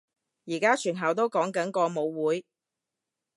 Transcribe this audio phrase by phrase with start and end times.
[0.47, 2.43] 而家全校都講緊個舞會